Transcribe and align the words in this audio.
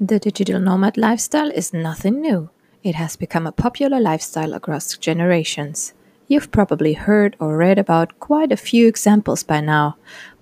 The 0.00 0.18
digital 0.18 0.58
nomad 0.58 0.96
lifestyle 0.96 1.52
is 1.52 1.72
nothing 1.72 2.20
new. 2.20 2.50
It 2.82 2.96
has 2.96 3.14
become 3.14 3.46
a 3.46 3.52
popular 3.52 4.00
lifestyle 4.00 4.52
across 4.52 4.98
generations. 4.98 5.94
You've 6.26 6.50
probably 6.50 6.94
heard 6.94 7.36
or 7.38 7.56
read 7.56 7.78
about 7.78 8.18
quite 8.18 8.50
a 8.50 8.56
few 8.56 8.88
examples 8.88 9.44
by 9.44 9.60
now, 9.60 9.96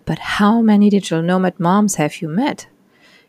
but 0.06 0.18
how 0.18 0.62
many 0.62 0.88
digital 0.88 1.20
nomad 1.20 1.60
moms 1.60 1.96
have 1.96 2.22
you 2.22 2.28
met? 2.28 2.66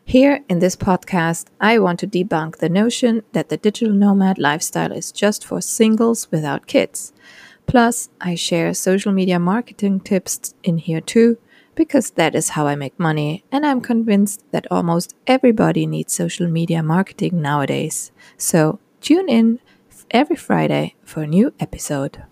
Here 0.02 0.42
in 0.48 0.60
this 0.60 0.76
podcast, 0.76 1.48
I 1.60 1.78
want 1.78 2.00
to 2.00 2.06
debunk 2.06 2.56
the 2.56 2.70
notion 2.70 3.22
that 3.32 3.50
the 3.50 3.58
digital 3.58 3.94
nomad 3.94 4.38
lifestyle 4.38 4.92
is 4.92 5.12
just 5.12 5.44
for 5.44 5.60
singles 5.60 6.30
without 6.30 6.66
kids. 6.66 7.12
Plus, 7.66 8.08
I 8.18 8.34
share 8.34 8.72
social 8.72 9.12
media 9.12 9.38
marketing 9.38 10.00
tips 10.00 10.54
in 10.62 10.78
here 10.78 11.02
too, 11.02 11.36
because 11.74 12.10
that 12.12 12.34
is 12.34 12.50
how 12.50 12.66
I 12.66 12.74
make 12.76 12.98
money, 12.98 13.44
and 13.50 13.66
I'm 13.66 13.80
convinced 13.80 14.44
that 14.52 14.66
almost 14.70 15.14
everybody 15.26 15.86
needs 15.86 16.12
social 16.12 16.48
media 16.48 16.82
marketing 16.82 17.40
nowadays. 17.40 18.12
So, 18.36 18.78
tune 19.00 19.28
in 19.28 19.60
every 20.10 20.36
Friday 20.36 20.94
for 21.04 21.22
a 21.22 21.26
new 21.26 21.52
episode. 21.58 22.22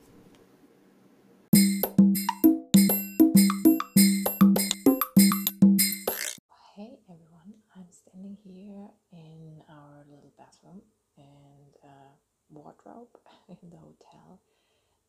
Hey 6.77 6.98
everyone, 7.11 7.55
I'm 7.77 7.91
standing 7.91 8.36
here 8.45 8.88
in 9.12 9.62
our 9.69 10.05
little 10.09 10.33
bathroom 10.38 10.83
and 11.16 11.72
uh, 11.84 12.12
wardrobe 12.50 13.09
in 13.48 13.70
the 13.70 13.77
hotel 13.77 14.41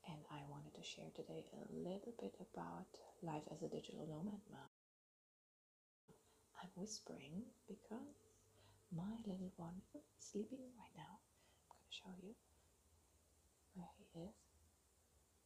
and 0.07 0.19
I 0.31 0.41
wanted 0.49 0.73
to 0.75 0.83
share 0.83 1.11
today 1.15 1.45
a 1.53 1.65
little 1.71 2.13
bit 2.19 2.35
about 2.53 2.87
life 3.23 3.43
as 3.51 3.61
a 3.63 3.69
digital 3.69 4.05
nomad 4.07 4.41
mom. 4.51 4.71
I'm 6.61 6.69
whispering 6.75 7.43
because 7.67 8.19
my 8.95 9.15
little 9.25 9.51
one 9.57 9.81
is 9.95 10.03
sleeping 10.19 10.59
right 10.77 10.95
now. 10.95 11.19
I'm 11.71 11.75
going 11.75 11.87
to 11.87 11.95
show 11.95 12.13
you 12.21 12.33
where 13.75 13.89
he 13.97 14.05
is. 14.21 14.35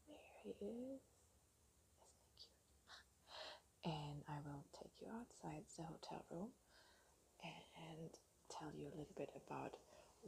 There 0.08 0.28
he 0.44 0.50
is. 0.66 1.02
Isn't 2.02 2.17
he 2.20 2.28
cute? 2.38 2.66
And 3.86 4.23
I 4.28 4.38
will 4.45 4.66
take 4.78 4.94
you 5.02 5.08
outside 5.14 5.64
the 5.78 5.83
hotel 5.83 6.25
room 6.31 6.52
and 7.44 8.09
tell 8.50 8.70
you 8.75 8.88
a 8.88 8.95
little 8.98 9.16
bit 9.16 9.30
about 9.48 9.75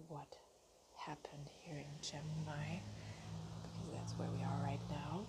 what 0.07 0.37
happened 1.05 1.49
here 1.63 1.77
in 1.77 1.99
Chiang 2.01 2.45
Mai 2.45 2.81
that's 3.93 4.17
where 4.17 4.29
we 4.31 4.43
are 4.43 4.59
right 4.63 4.81
now. 4.89 5.27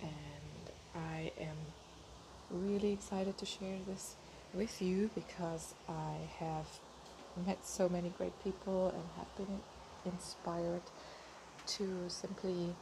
And 0.00 0.70
I 0.94 1.32
am 1.40 1.56
really 2.82 2.94
excited 2.94 3.38
to 3.38 3.46
share 3.46 3.78
this 3.86 4.16
with 4.54 4.82
you 4.82 5.08
because 5.14 5.74
I 5.88 6.16
have 6.38 6.66
met 7.46 7.64
so 7.64 7.88
many 7.88 8.12
great 8.18 8.32
people 8.42 8.88
and 8.88 9.02
have 9.16 9.36
been 9.36 9.60
inspired 10.04 10.82
to 11.66 11.88
simply 12.08 12.74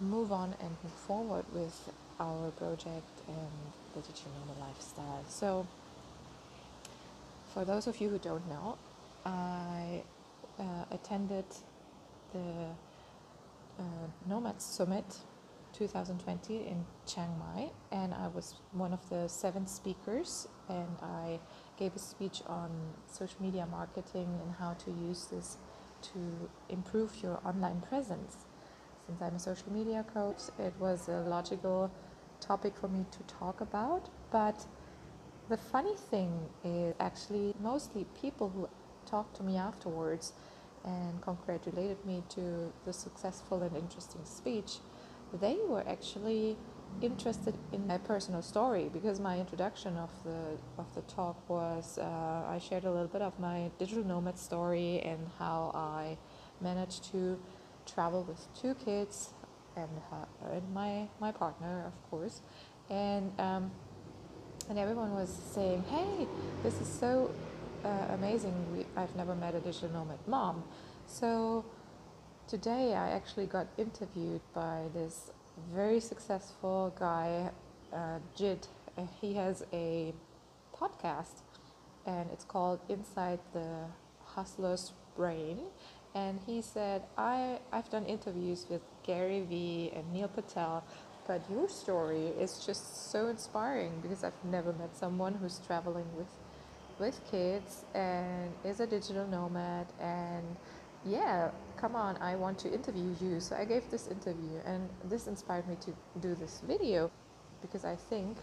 move 0.00 0.32
on 0.32 0.54
and 0.60 0.70
move 0.82 0.92
forward 0.92 1.44
with 1.54 1.90
our 2.18 2.50
project 2.52 3.08
and 3.28 3.48
the 3.94 4.00
digital 4.00 4.32
nomad 4.40 4.68
lifestyle. 4.68 5.24
So, 5.28 5.66
for 7.54 7.64
those 7.64 7.86
of 7.86 8.00
you 8.00 8.08
who 8.08 8.18
don't 8.18 8.46
know, 8.48 8.76
I 9.24 10.02
uh, 10.58 10.84
attended 10.90 11.44
the 12.32 12.66
uh, 13.78 14.50
Summit 14.58 15.04
2020 15.76 16.66
in 16.66 16.84
Chiang 17.06 17.38
Mai, 17.38 17.70
and 17.92 18.14
I 18.14 18.28
was 18.28 18.54
one 18.72 18.92
of 18.94 19.08
the 19.10 19.28
seven 19.28 19.66
speakers. 19.66 20.48
And 20.68 20.96
I 21.02 21.38
gave 21.78 21.94
a 21.94 21.98
speech 21.98 22.42
on 22.46 22.70
social 23.06 23.40
media 23.40 23.66
marketing 23.70 24.28
and 24.42 24.54
how 24.58 24.72
to 24.84 24.90
use 24.90 25.26
this 25.26 25.58
to 26.12 26.18
improve 26.68 27.12
your 27.22 27.38
online 27.44 27.82
presence. 27.82 28.36
Since 29.06 29.22
I'm 29.22 29.34
a 29.34 29.38
social 29.38 29.70
media 29.72 30.04
coach, 30.12 30.40
it 30.58 30.74
was 30.80 31.08
a 31.08 31.20
logical 31.20 31.90
topic 32.40 32.74
for 32.76 32.88
me 32.88 33.04
to 33.10 33.34
talk 33.34 33.60
about. 33.60 34.08
But 34.30 34.66
the 35.48 35.56
funny 35.56 35.94
thing 36.10 36.32
is, 36.64 36.94
actually, 36.98 37.54
mostly 37.60 38.06
people 38.20 38.48
who 38.48 38.68
talked 39.08 39.36
to 39.36 39.42
me 39.42 39.56
afterwards 39.56 40.32
and 40.84 41.20
congratulated 41.20 42.04
me 42.04 42.22
to 42.30 42.72
the 42.84 42.92
successful 42.92 43.62
and 43.62 43.76
interesting 43.76 44.24
speech, 44.24 44.78
they 45.36 45.58
were 45.68 45.84
actually 45.88 46.56
interested 47.02 47.54
in 47.72 47.86
my 47.86 47.98
personal 47.98 48.40
story 48.40 48.88
because 48.92 49.20
my 49.20 49.38
introduction 49.38 49.96
of 49.98 50.10
the 50.24 50.56
of 50.78 50.94
the 50.94 51.02
talk 51.02 51.36
was 51.48 51.98
uh, 51.98 52.02
I 52.48 52.58
shared 52.58 52.84
a 52.84 52.90
little 52.90 53.08
bit 53.08 53.22
of 53.22 53.38
my 53.38 53.70
digital 53.78 54.04
nomad 54.04 54.38
story 54.38 55.00
and 55.00 55.18
how 55.38 55.72
I 55.74 56.16
managed 56.60 57.10
to 57.12 57.38
travel 57.84 58.22
with 58.24 58.40
two 58.60 58.74
kids 58.74 59.30
and, 59.76 59.90
and 60.52 60.74
my 60.74 61.08
my 61.20 61.32
partner 61.32 61.84
of 61.86 62.10
course 62.10 62.40
and 62.88 63.30
um, 63.38 63.70
and 64.70 64.78
everyone 64.78 65.14
was 65.14 65.30
saying 65.52 65.84
hey 65.90 66.26
this 66.62 66.80
is 66.80 66.88
so 66.88 67.30
uh, 67.86 68.14
amazing. 68.14 68.54
We, 68.72 68.84
I've 68.96 69.14
never 69.16 69.34
met 69.34 69.54
a 69.54 69.60
digital 69.60 69.90
nomad 69.90 70.18
mom. 70.26 70.64
So 71.06 71.64
today 72.48 72.94
I 72.94 73.10
actually 73.10 73.46
got 73.46 73.66
interviewed 73.76 74.40
by 74.54 74.82
this 74.94 75.30
very 75.74 76.00
successful 76.00 76.94
guy, 76.98 77.50
uh, 77.92 78.18
Jid. 78.36 78.66
He 79.20 79.34
has 79.34 79.64
a 79.72 80.14
podcast 80.74 81.42
and 82.06 82.28
it's 82.32 82.44
called 82.44 82.80
Inside 82.88 83.40
the 83.52 83.86
Hustler's 84.24 84.92
Brain. 85.16 85.58
And 86.14 86.38
he 86.46 86.62
said, 86.62 87.02
I, 87.18 87.58
I've 87.72 87.90
done 87.90 88.06
interviews 88.06 88.66
with 88.70 88.80
Gary 89.02 89.42
Vee 89.42 89.92
and 89.94 90.10
Neil 90.12 90.28
Patel, 90.28 90.84
but 91.26 91.42
your 91.50 91.68
story 91.68 92.28
is 92.38 92.64
just 92.64 93.10
so 93.10 93.26
inspiring 93.26 93.92
because 94.02 94.22
I've 94.22 94.44
never 94.44 94.72
met 94.72 94.96
someone 94.96 95.34
who's 95.34 95.60
traveling 95.66 96.06
with 96.16 96.28
with 96.98 97.20
kids 97.30 97.84
and 97.94 98.50
is 98.64 98.80
a 98.80 98.86
digital 98.86 99.26
nomad 99.26 99.86
and 100.00 100.56
yeah 101.08 101.50
come 101.76 101.94
on 101.94 102.16
i 102.18 102.34
want 102.34 102.58
to 102.58 102.72
interview 102.72 103.14
you. 103.20 103.40
So 103.40 103.56
i 103.56 103.64
gave 103.64 103.88
this 103.90 104.08
interview 104.08 104.58
and 104.64 104.88
this 105.04 105.26
inspired 105.26 105.68
me 105.68 105.76
to 105.80 105.92
do 106.20 106.34
this 106.34 106.62
video 106.66 107.10
because 107.62 107.84
i 107.84 107.94
think 107.94 108.36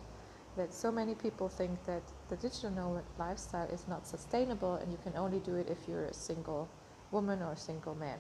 that 0.56 0.74
so 0.74 0.91
many 0.91 1.16
people 1.16 1.50
think 1.50 1.84
that 1.85 2.03
the 2.29 2.35
digital 2.35 3.01
lifestyle 3.18 3.68
is 3.69 3.88
not 3.88 4.06
sustainable 4.06 4.75
and 4.75 4.91
you 4.91 5.00
can 5.03 5.13
only 5.18 5.40
do 5.40 5.56
it 5.56 5.68
if 5.69 5.78
you're 5.88 6.06
a 6.06 6.13
single 6.13 6.69
woman 7.12 7.41
or 7.41 7.53
a 7.53 7.57
single 7.57 7.96
man. 7.96 8.19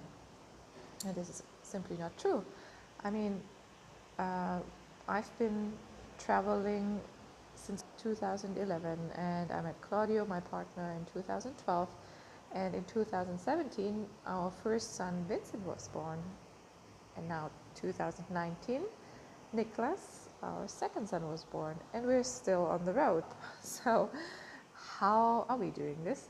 And 1.05 1.13
this 1.13 1.29
is 1.29 1.43
simply 1.61 1.95
not 1.97 2.17
true. 2.17 2.43
I 3.03 3.11
mean 3.11 3.39
uh, 4.17 4.59
i've 5.07 5.37
been 5.37 5.73
traveling 6.17 6.99
since 7.55 7.83
2011 8.01 8.99
and 9.15 9.51
I 9.51 9.61
met 9.61 9.79
Claudio, 9.81 10.25
my 10.25 10.39
partner, 10.39 10.91
in 10.97 11.05
2012 11.13 11.87
and 12.53 12.75
in 12.75 12.83
2017 12.85 14.05
our 14.25 14.51
first 14.51 14.95
son 14.95 15.25
Vincent 15.27 15.65
was 15.65 15.87
born 15.89 16.19
and 17.17 17.27
now 17.27 17.49
2019 17.75 18.81
Nicholas, 19.53 20.29
our 20.41 20.67
second 20.67 21.07
son 21.07 21.29
was 21.29 21.43
born 21.45 21.75
and 21.93 22.05
we're 22.05 22.23
still 22.23 22.65
on 22.65 22.83
the 22.85 22.93
road 22.93 23.23
so 23.61 24.09
how 24.73 25.45
are 25.49 25.57
we 25.57 25.69
doing 25.69 25.97
this 26.03 26.29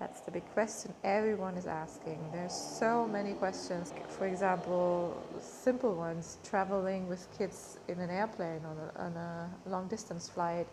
that's 0.00 0.20
the 0.22 0.30
big 0.30 0.46
question 0.54 0.94
everyone 1.04 1.56
is 1.56 1.66
asking. 1.66 2.18
There's 2.32 2.54
so 2.54 3.06
many 3.06 3.34
questions. 3.34 3.92
For 4.08 4.26
example, 4.26 5.22
simple 5.38 5.94
ones 5.94 6.38
traveling 6.42 7.06
with 7.06 7.28
kids 7.36 7.78
in 7.86 8.00
an 8.00 8.08
airplane 8.08 8.62
on 8.64 8.78
a, 8.78 8.98
on 8.98 9.16
a 9.18 9.50
long 9.68 9.88
distance 9.88 10.26
flight. 10.26 10.66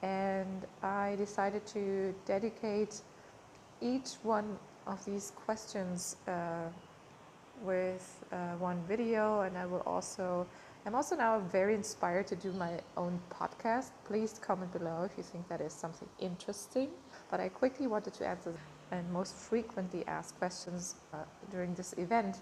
And 0.00 0.64
I 0.82 1.14
decided 1.16 1.66
to 1.66 2.14
dedicate 2.24 3.02
each 3.80 4.14
one 4.22 4.58
of 4.86 5.04
these 5.04 5.32
questions 5.44 6.16
uh, 6.26 6.68
with 7.62 8.24
uh, 8.32 8.54
one 8.58 8.82
video, 8.88 9.42
and 9.42 9.56
I 9.56 9.66
will 9.66 9.82
also. 9.86 10.46
I'm 10.86 10.94
also 10.94 11.14
now 11.14 11.40
very 11.40 11.74
inspired 11.74 12.26
to 12.28 12.36
do 12.36 12.52
my 12.52 12.80
own 12.96 13.20
podcast. 13.30 13.90
Please 14.06 14.38
comment 14.40 14.72
below 14.72 15.02
if 15.04 15.12
you 15.18 15.22
think 15.22 15.46
that 15.48 15.60
is 15.60 15.74
something 15.74 16.08
interesting. 16.18 16.88
But 17.30 17.38
I 17.38 17.50
quickly 17.50 17.86
wanted 17.86 18.14
to 18.14 18.26
answer 18.26 18.54
and 18.90 19.12
most 19.12 19.34
frequently 19.34 20.06
asked 20.06 20.38
questions 20.38 20.94
uh, 21.12 21.18
during 21.50 21.74
this 21.74 21.92
event. 21.98 22.38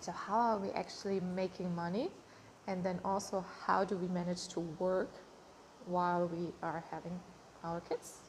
So, 0.00 0.12
how 0.12 0.38
are 0.38 0.58
we 0.58 0.70
actually 0.72 1.20
making 1.20 1.74
money? 1.74 2.10
And 2.66 2.84
then 2.84 3.00
also, 3.04 3.44
how 3.66 3.84
do 3.84 3.96
we 3.96 4.08
manage 4.08 4.48
to 4.48 4.60
work 4.60 5.10
while 5.86 6.26
we 6.26 6.52
are 6.62 6.84
having 6.90 7.18
our 7.62 7.80
kids 7.80 8.23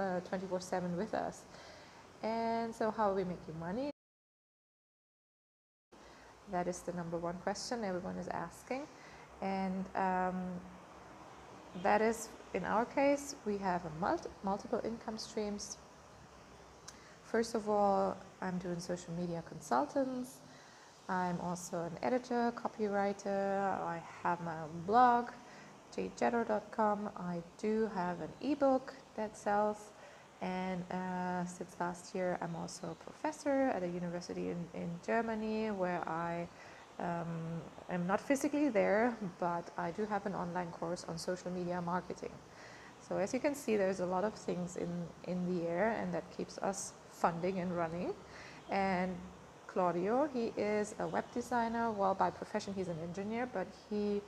uh, 0.00 0.20
24 0.20 0.58
uh, 0.58 0.60
7 0.60 0.96
with 0.96 1.14
us? 1.14 1.42
And 2.22 2.74
so, 2.74 2.90
how 2.90 3.10
are 3.10 3.14
we 3.14 3.24
making 3.24 3.58
money? 3.58 3.90
That 6.52 6.66
is 6.66 6.80
the 6.80 6.92
number 6.92 7.16
one 7.16 7.34
question 7.42 7.84
everyone 7.84 8.16
is 8.16 8.28
asking. 8.28 8.82
And 9.40 9.84
um, 9.94 10.60
that 11.82 12.02
is 12.02 12.28
in 12.52 12.64
our 12.64 12.84
case, 12.84 13.36
we 13.46 13.58
have 13.58 13.84
a 13.84 13.90
multi 14.00 14.28
multiple 14.42 14.80
income 14.84 15.18
streams. 15.18 15.78
First 17.22 17.54
of 17.54 17.68
all, 17.68 18.16
I'm 18.42 18.58
doing 18.58 18.80
social 18.80 19.14
media 19.14 19.42
consultants. 19.48 20.40
I'm 21.08 21.40
also 21.40 21.84
an 21.84 21.96
editor, 22.02 22.52
copywriter. 22.56 23.80
I 23.82 24.02
have 24.22 24.40
my 24.40 24.60
own 24.62 24.82
blog, 24.86 25.30
jadejedder.com. 25.96 27.10
I 27.16 27.42
do 27.58 27.90
have 27.94 28.20
an 28.20 28.30
ebook 28.40 28.94
that 29.16 29.36
sells. 29.36 29.92
And 30.42 30.82
uh, 30.90 31.44
since 31.44 31.76
last 31.78 32.14
year, 32.14 32.38
I'm 32.40 32.56
also 32.56 32.90
a 32.92 33.04
professor 33.04 33.70
at 33.74 33.82
a 33.82 33.88
university 33.88 34.48
in, 34.48 34.64
in 34.74 34.88
Germany 35.06 35.70
where 35.70 36.06
I 36.08 36.48
um, 36.98 37.60
am 37.90 38.06
not 38.06 38.20
physically 38.20 38.68
there, 38.68 39.16
but 39.38 39.70
I 39.76 39.90
do 39.90 40.06
have 40.06 40.26
an 40.26 40.34
online 40.34 40.70
course 40.70 41.04
on 41.08 41.18
social 41.18 41.50
media 41.50 41.82
marketing. 41.82 42.32
So 43.06 43.16
as 43.16 43.34
you 43.34 43.40
can 43.40 43.54
see, 43.54 43.76
there's 43.76 44.00
a 44.00 44.06
lot 44.06 44.24
of 44.24 44.34
things 44.34 44.76
in, 44.76 44.88
in 45.24 45.38
the 45.46 45.66
air 45.66 45.96
and 46.00 46.12
that 46.14 46.24
keeps 46.36 46.58
us 46.58 46.92
funding 47.10 47.58
and 47.58 47.76
running. 47.76 48.14
And 48.70 49.16
Claudio, 49.66 50.28
he 50.32 50.52
is 50.56 50.94
a 50.98 51.06
web 51.06 51.24
designer. 51.32 51.90
Well, 51.90 52.14
by 52.14 52.30
profession, 52.30 52.74
he's 52.74 52.88
an 52.88 52.98
engineer, 53.02 53.48
but 53.52 53.66
he 53.88 54.20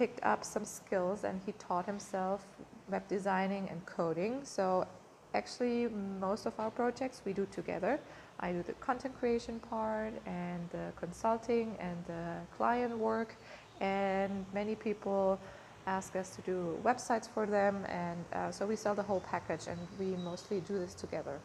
picked 0.00 0.24
up 0.24 0.42
some 0.42 0.64
skills 0.64 1.24
and 1.24 1.38
he 1.44 1.52
taught 1.58 1.84
himself 1.84 2.46
web 2.90 3.06
designing 3.06 3.68
and 3.68 3.84
coding. 3.84 4.40
So 4.44 4.86
actually, 5.34 5.88
most 6.18 6.46
of 6.46 6.54
our 6.58 6.70
projects 6.70 7.20
we 7.26 7.34
do 7.34 7.46
together. 7.52 8.00
I 8.40 8.52
do 8.52 8.62
the 8.62 8.72
content 8.88 9.14
creation 9.20 9.60
part 9.60 10.14
and 10.24 10.62
the 10.70 10.86
consulting 10.96 11.76
and 11.78 11.98
the 12.06 12.24
client 12.56 12.96
work 12.96 13.36
and 13.82 14.46
many 14.54 14.74
people 14.74 15.38
ask 15.86 16.16
us 16.16 16.30
to 16.36 16.40
do 16.52 16.78
websites 16.82 17.28
for 17.28 17.44
them 17.44 17.84
and 17.84 18.24
uh, 18.32 18.50
so 18.50 18.66
we 18.66 18.76
sell 18.76 18.94
the 18.94 19.02
whole 19.02 19.20
package 19.20 19.66
and 19.66 19.78
we 19.98 20.16
mostly 20.24 20.60
do 20.60 20.78
this 20.78 20.94
together 20.94 21.38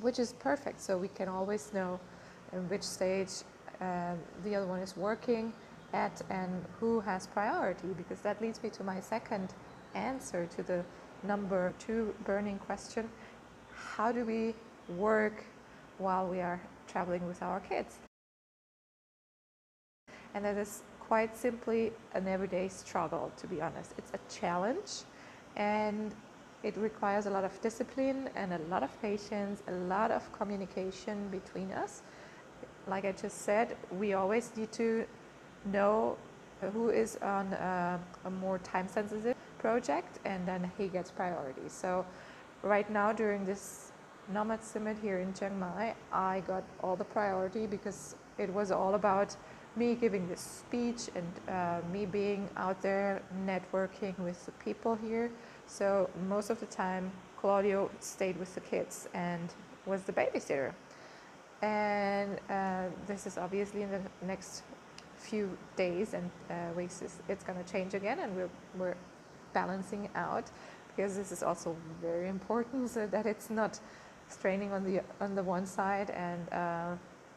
which 0.00 0.18
is 0.18 0.32
perfect 0.34 0.80
so 0.80 0.96
we 0.96 1.08
can 1.08 1.28
always 1.28 1.72
know 1.74 2.00
in 2.54 2.66
which 2.70 2.82
stage 2.82 3.32
uh, 3.80 4.14
the 4.44 4.54
other 4.54 4.66
one 4.66 4.80
is 4.80 4.96
working 4.96 5.52
at 5.92 6.22
and 6.30 6.64
who 6.78 7.00
has 7.00 7.26
priority 7.26 7.88
because 7.96 8.20
that 8.20 8.40
leads 8.40 8.62
me 8.62 8.70
to 8.70 8.84
my 8.84 9.00
second 9.00 9.54
answer 9.94 10.46
to 10.46 10.62
the 10.62 10.84
number 11.22 11.74
two 11.78 12.14
burning 12.24 12.58
question 12.58 13.08
how 13.74 14.12
do 14.12 14.24
we 14.24 14.54
work 14.96 15.44
while 15.98 16.26
we 16.26 16.40
are 16.40 16.60
traveling 16.88 17.26
with 17.26 17.42
our 17.42 17.60
kids. 17.60 17.98
And 20.34 20.44
that 20.44 20.56
is 20.56 20.82
quite 21.00 21.36
simply 21.36 21.92
an 22.14 22.28
everyday 22.28 22.68
struggle, 22.68 23.32
to 23.36 23.46
be 23.46 23.60
honest. 23.60 23.94
It's 23.98 24.12
a 24.14 24.40
challenge 24.40 25.02
and 25.56 26.14
it 26.62 26.76
requires 26.76 27.26
a 27.26 27.30
lot 27.30 27.44
of 27.44 27.60
discipline 27.60 28.28
and 28.36 28.52
a 28.52 28.58
lot 28.68 28.82
of 28.82 29.02
patience, 29.02 29.62
a 29.66 29.72
lot 29.72 30.10
of 30.10 30.30
communication 30.32 31.28
between 31.28 31.72
us. 31.72 32.02
Like 32.86 33.04
I 33.04 33.12
just 33.12 33.42
said, 33.42 33.76
we 33.90 34.14
always 34.14 34.52
need 34.56 34.72
to 34.72 35.04
know 35.64 36.16
who 36.72 36.90
is 36.90 37.16
on 37.22 37.52
a, 37.54 38.00
a 38.24 38.30
more 38.30 38.58
time 38.58 38.88
sensitive 38.88 39.34
project 39.58 40.18
and 40.24 40.46
then 40.46 40.70
he 40.76 40.88
gets 40.88 41.10
priority. 41.10 41.68
So 41.68 42.04
right 42.62 42.88
now 42.90 43.12
during 43.12 43.44
this 43.44 43.92
Nomad 44.32 44.62
Summit 44.62 44.96
here 45.02 45.18
in 45.18 45.32
Chiang 45.32 45.58
Mai, 45.58 45.94
I 46.12 46.40
got 46.46 46.64
all 46.82 46.96
the 46.96 47.04
priority 47.04 47.66
because 47.66 48.14
it 48.38 48.52
was 48.52 48.70
all 48.70 48.94
about 48.94 49.36
me 49.76 49.94
giving 49.94 50.28
this 50.28 50.40
speech 50.40 51.08
and 51.14 51.32
uh, 51.48 51.80
me 51.92 52.04
being 52.04 52.48
out 52.56 52.80
there 52.82 53.22
networking 53.46 54.18
with 54.18 54.44
the 54.46 54.52
people 54.52 54.94
here. 54.94 55.30
So 55.66 56.10
most 56.28 56.50
of 56.50 56.58
the 56.60 56.66
time, 56.66 57.10
Claudio 57.40 57.90
stayed 58.00 58.36
with 58.38 58.54
the 58.54 58.60
kids 58.60 59.08
and 59.14 59.52
was 59.86 60.02
the 60.02 60.12
babysitter. 60.12 60.72
And 61.62 62.38
uh, 62.48 62.84
this 63.06 63.26
is 63.26 63.38
obviously 63.38 63.82
in 63.82 63.90
the 63.90 64.00
next 64.26 64.62
few 65.20 65.56
days 65.76 66.14
and 66.14 66.30
uh, 66.50 66.54
weeks, 66.76 67.02
it's 67.28 67.44
going 67.44 67.62
to 67.62 67.72
change 67.72 67.94
again, 67.94 68.18
and 68.20 68.34
we're, 68.36 68.50
we're 68.78 68.96
balancing 69.52 70.08
out 70.14 70.50
because 70.88 71.16
this 71.16 71.32
is 71.32 71.42
also 71.42 71.76
very 72.00 72.28
important 72.28 72.90
so 72.90 73.06
that 73.06 73.26
it's 73.26 73.50
not 73.50 73.78
straining 74.28 74.72
on 74.72 74.84
the 74.84 75.02
on 75.20 75.34
the 75.34 75.42
one 75.42 75.66
side 75.66 76.10
and 76.10 76.52
uh, 76.52 76.94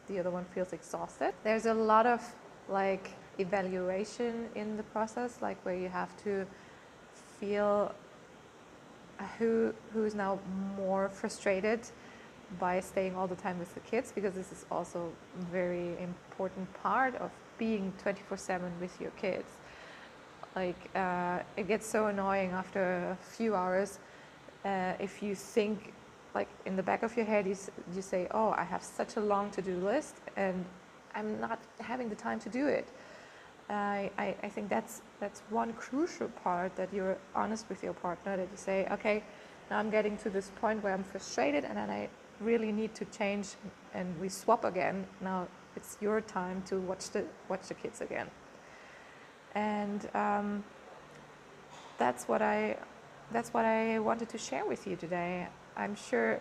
the 0.08 0.18
other 0.18 0.30
one 0.30 0.44
feels 0.54 0.72
exhausted. 0.72 1.32
There's 1.42 1.66
a 1.66 1.74
lot 1.74 2.06
of 2.06 2.20
like 2.68 3.10
evaluation 3.38 4.48
in 4.54 4.76
the 4.76 4.82
process, 4.84 5.38
like 5.40 5.58
where 5.64 5.74
you 5.74 5.88
have 5.88 6.16
to 6.24 6.46
feel 7.40 7.94
who 9.38 9.72
who 9.92 10.04
is 10.04 10.14
now 10.14 10.38
more 10.76 11.08
frustrated 11.08 11.80
by 12.58 12.80
staying 12.80 13.16
all 13.16 13.26
the 13.26 13.36
time 13.36 13.58
with 13.58 13.72
the 13.74 13.80
kids 13.80 14.12
because 14.14 14.34
this 14.34 14.52
is 14.52 14.66
also 14.70 15.10
a 15.40 15.44
very 15.46 15.96
important 16.00 16.72
part 16.82 17.14
of 17.16 17.30
being 17.58 17.92
24/7 18.02 18.80
with 18.80 19.00
your 19.00 19.10
kids. 19.12 19.50
Like 20.54 20.90
uh, 20.94 21.40
it 21.56 21.68
gets 21.68 21.86
so 21.86 22.06
annoying 22.06 22.50
after 22.52 23.10
a 23.10 23.16
few 23.36 23.54
hours 23.54 23.98
uh, 24.64 24.94
if 24.98 25.22
you 25.22 25.34
think 25.34 25.92
like 26.34 26.48
in 26.66 26.74
the 26.74 26.82
back 26.82 27.02
of 27.02 27.16
your 27.16 27.26
head, 27.26 27.46
you, 27.46 27.56
you 27.94 28.02
say, 28.02 28.26
oh, 28.32 28.50
I 28.56 28.64
have 28.64 28.82
such 28.82 29.16
a 29.16 29.20
long 29.20 29.50
to-do 29.52 29.76
list 29.76 30.16
and 30.36 30.64
I'm 31.14 31.40
not 31.40 31.60
having 31.78 32.08
the 32.08 32.16
time 32.16 32.40
to 32.40 32.48
do 32.48 32.66
it. 32.66 32.88
I, 33.70 34.10
I, 34.18 34.34
I 34.42 34.48
think 34.48 34.68
that's, 34.68 35.02
that's 35.20 35.42
one 35.50 35.72
crucial 35.74 36.28
part 36.28 36.74
that 36.76 36.92
you're 36.92 37.16
honest 37.34 37.68
with 37.68 37.82
your 37.82 37.92
partner, 37.92 38.36
that 38.36 38.48
you 38.50 38.56
say, 38.56 38.88
okay, 38.90 39.22
now 39.70 39.78
I'm 39.78 39.90
getting 39.90 40.16
to 40.18 40.30
this 40.30 40.50
point 40.60 40.82
where 40.82 40.92
I'm 40.92 41.04
frustrated 41.04 41.64
and 41.64 41.76
then 41.76 41.88
I 41.88 42.08
really 42.40 42.72
need 42.72 42.94
to 42.96 43.04
change 43.06 43.50
and 43.94 44.18
we 44.20 44.28
swap 44.28 44.64
again. 44.64 45.06
Now 45.20 45.46
it's 45.76 45.96
your 46.00 46.20
time 46.20 46.62
to 46.66 46.78
watch 46.78 47.10
the, 47.10 47.24
watch 47.48 47.68
the 47.68 47.74
kids 47.74 48.00
again. 48.00 48.30
And 49.54 50.08
um, 50.14 50.64
that's 51.98 52.26
what 52.26 52.42
I 52.42 52.76
that's 53.32 53.52
what 53.54 53.64
I 53.64 53.98
wanted 53.98 54.28
to 54.30 54.38
share 54.38 54.64
with 54.64 54.86
you 54.86 54.96
today. 54.96 55.48
I'm 55.76 55.96
sure 55.96 56.40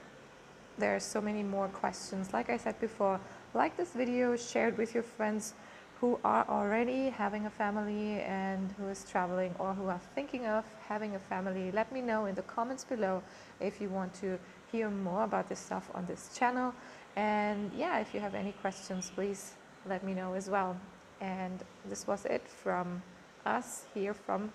there 0.77 0.95
are 0.95 0.99
so 0.99 1.21
many 1.21 1.43
more 1.43 1.67
questions. 1.69 2.33
Like 2.33 2.49
I 2.49 2.57
said 2.57 2.79
before, 2.79 3.19
like 3.53 3.77
this 3.77 3.91
video, 3.91 4.35
share 4.35 4.67
it 4.67 4.77
with 4.77 4.93
your 4.93 5.03
friends 5.03 5.53
who 6.01 6.19
are 6.25 6.45
already 6.49 7.09
having 7.09 7.45
a 7.45 7.49
family 7.49 8.19
and 8.21 8.73
who 8.77 8.89
is 8.89 9.05
traveling 9.09 9.55
or 9.57 9.73
who 9.73 9.87
are 9.87 10.01
thinking 10.13 10.45
of 10.45 10.65
having 10.87 11.15
a 11.15 11.19
family. 11.19 11.71
Let 11.71 11.91
me 11.93 12.01
know 12.01 12.25
in 12.25 12.35
the 12.35 12.41
comments 12.41 12.83
below 12.83 13.23
if 13.61 13.79
you 13.79 13.89
want 13.89 14.13
to 14.15 14.37
hear 14.71 14.89
more 14.89 15.23
about 15.23 15.47
this 15.47 15.59
stuff 15.59 15.89
on 15.93 16.05
this 16.05 16.35
channel. 16.37 16.73
And 17.15 17.71
yeah, 17.73 17.99
if 17.99 18.13
you 18.13 18.19
have 18.19 18.35
any 18.35 18.51
questions, 18.53 19.11
please 19.13 19.53
let 19.87 20.03
me 20.03 20.13
know 20.13 20.33
as 20.33 20.49
well. 20.49 20.75
And 21.21 21.63
this 21.87 22.07
was 22.07 22.25
it 22.25 22.47
from 22.47 23.01
us 23.45 23.85
here 23.93 24.13
from 24.13 24.51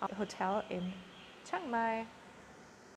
our 0.00 0.14
hotel 0.14 0.62
in 0.70 0.92
Chiang 1.48 1.70
Mai. 1.70 2.06